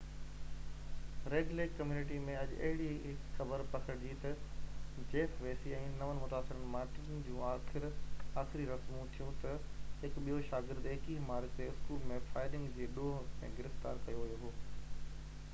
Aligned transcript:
red 1.31 1.51
Lake 1.57 1.73
community 1.79 2.15
۾ 2.29 2.37
اڄ 2.43 2.53
اهڙي 2.67 2.87
هڪ 3.03 3.27
خبر 3.35 3.63
پکڙجي 3.75 4.15
تہ 4.23 5.03
جيف 5.11 5.35
ويسي 5.43 5.75
۽ 5.81 5.91
نون 5.99 6.23
متاثرن 6.23 6.65
مان 6.77 6.89
ٽن 6.97 7.21
جون 7.29 7.87
آخري 8.45 8.65
رسمون 8.73 9.15
ٿيون 9.19 9.39
تہ 9.45 9.55
هڪ 10.07 10.27
ٻيو 10.29 10.43
شاگرد 10.51 10.91
21 10.97 11.23
مارچ 11.31 11.55
تي 11.61 11.71
اسڪول 11.77 12.11
۾ 12.15 12.21
فائرنگ 12.33 12.75
جي 12.81 12.89
ڏوه 12.99 13.23
۾ 13.47 13.53
گرفتار 13.63 14.05
ڪيو 14.11 14.25
ويو 14.29 14.43
هو 14.45 14.55